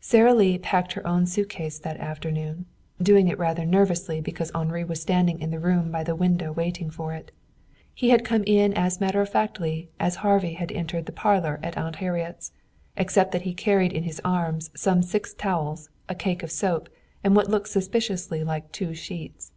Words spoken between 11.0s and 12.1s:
the parlor at Aunt